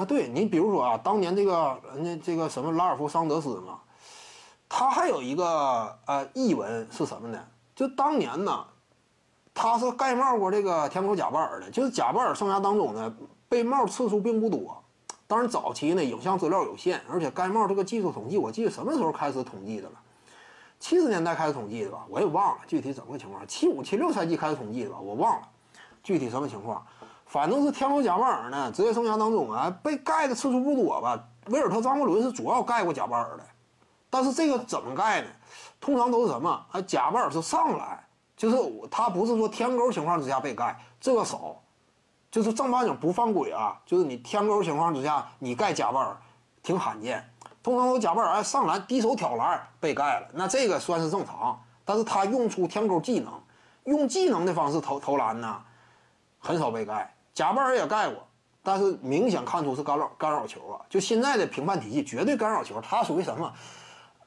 [0.00, 3.78] 啊，对你比如说啊，当年这个人家这个什么拉尔夫桑德斯嘛，
[4.66, 7.38] 他还有一个呃译文是什么呢？
[7.76, 8.64] 就当年呢，
[9.52, 13.14] 他是盖帽过这个天狗贾巴尔的，就是贾巴尔生涯当中呢
[13.46, 14.82] 被帽次数并不多。
[15.26, 20.00] 当然早期呢影像资料有限，而且盖帽这个技术统计，我记得什么时候开始统计的了？
[20.78, 23.46] 七十年代开始统计的吧，我也忘了具体怎么个情况。
[23.46, 25.46] 七五七六赛季开始统计的吧，我忘了
[26.02, 26.82] 具体什么情况。
[27.30, 31.16] 反正是天狗贾巴尔呢，职业生涯当中啊，被盖的次数不多吧。
[31.46, 33.46] 威尔特张伯伦是主要盖过贾巴尔的，
[34.10, 35.28] 但是这个怎么盖呢？
[35.80, 36.82] 通常都是什么啊？
[36.82, 38.04] 贾巴尔是上来，
[38.36, 38.56] 就是
[38.90, 41.54] 他不是说天勾情况之下被盖，这个少，
[42.32, 43.80] 就是正八经不犯规啊。
[43.86, 46.16] 就是你天勾情况之下，你盖贾巴尔
[46.64, 47.24] 挺罕见。
[47.62, 51.56] 通常都贾巴尔上篮低手挑篮被盖了，那这个算是正常。
[51.84, 53.32] 但是他用出天勾技能，
[53.84, 55.62] 用技能的方式投投篮呢，
[56.40, 57.14] 很少被盖。
[57.34, 58.26] 贾巴尔也盖过，
[58.62, 60.80] 但是明显看出是干扰干扰球啊！
[60.88, 63.52] 就现在的评判体系绝对干扰球，他属于什么？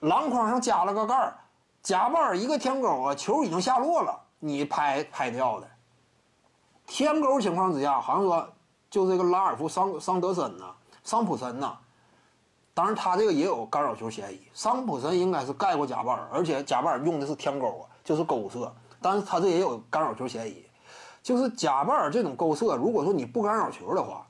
[0.00, 1.34] 篮筐上加了个盖儿，
[1.82, 5.68] 贾巴尔一个天勾啊，球已经下落了，你拍拍掉的。
[6.86, 8.48] 天勾情况之下，好像说
[8.90, 11.76] 就这个拉尔夫桑桑德森呐，桑普森呐。
[12.74, 14.40] 当然，他这个也有干扰球嫌疑。
[14.54, 20.64] 桑普森应该是盖过贾巴尔，而且贾巴尔用的是天勾啊，就是勾射，但是他这也有干扰球嫌疑。
[21.22, 24.26] 就是贾巴尔这种勾射，如果说你不干扰球的话，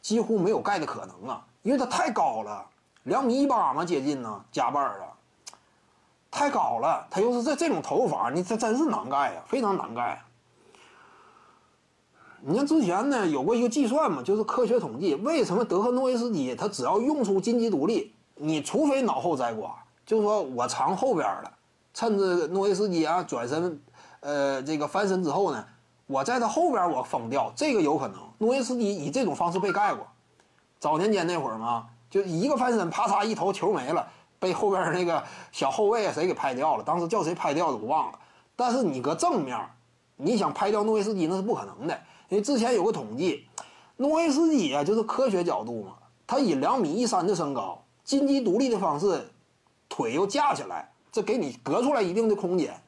[0.00, 2.64] 几乎没有盖的可能啊，因为他太高了，
[3.04, 4.44] 两米一八嘛，接近呢。
[4.50, 5.12] 贾巴尔啊，
[6.30, 10.22] 太高了，他又是这这种投法，你这真是难盖呀，非常难盖。
[12.40, 21.52] 你像之前呢，有过一个计算嘛，就是科学统计，为什么德赫诺维斯基他只要用出金鸡独立，你除非脑后摘瓜，就是说我藏后边了，
[21.94, 23.80] 趁着诺维斯基啊转身，
[24.18, 25.64] 呃，这个翻身之后呢，
[26.12, 28.20] 我在他后边我封掉，这个有可能。
[28.36, 30.06] 诺维斯基以这种方式被盖过，
[30.78, 34.06] 早年间那会儿嘛，就一个翻身，啪嚓一投球没了，
[34.38, 38.18] 被后边那个小后卫谁给拍掉了，当时叫谁拍掉的我忘了。
[38.54, 39.58] 但是你搁正面，
[40.16, 41.98] 你想拍掉诺维斯基那是不可能的。
[42.28, 43.46] 因为之前有个统计，
[43.96, 45.94] 诺维斯基啊，就是科学角度嘛，
[46.26, 49.30] 他以两米一三的身高，金鸡独立的方式，
[49.88, 52.78] 腿又架起来，这给你隔出来一定的空间。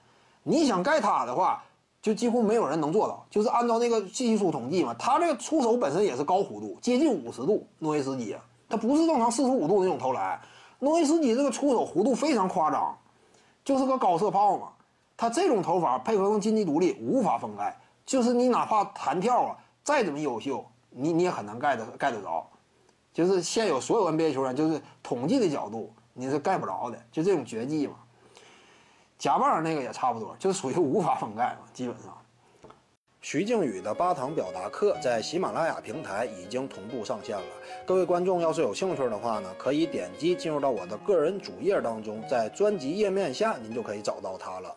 [0.42, 1.64] 你想盖他的话，
[2.04, 3.24] 就几乎没有人能做到。
[3.30, 7.66] 就是按照那个技术统计嘛，他这个出手本身也是高弧度，接近五十度。
[7.78, 10.38] 诺维斯基啊，他不是正常四十五度那种投篮。
[10.80, 12.94] 诺维斯基这个出手弧度非常夸张，
[13.64, 14.68] 就是个高射炮嘛。
[15.16, 17.74] 他这种投法配合上金鸡独立，无法封盖。
[18.04, 22.46] 就是你哪怕弹跳啊，再怎么优秀，你你也很难盖得盖得着。
[23.14, 26.98] 就是现有所有 NBA 球员，就是统计的角度，你是盖不着的。
[27.10, 27.94] 就这种绝技嘛。
[29.18, 32.16] 贾巴尔那个也差不多，就属于无法封盖嘛，基本上。
[33.22, 37.44] 徐静宇的八堂表达课在喜马拉雅平台已经同步上线了。
[37.86, 44.76] 各位观众要是有兴趣的话呢，可以点击进入到我的个人主页当中，在专辑页面下您就可以找到它了。